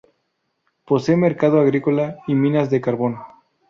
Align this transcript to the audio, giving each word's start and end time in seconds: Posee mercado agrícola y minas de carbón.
Posee 0.87 1.15
mercado 1.15 1.61
agrícola 1.61 2.17
y 2.25 2.33
minas 2.33 2.71
de 2.71 2.81
carbón. 2.81 3.19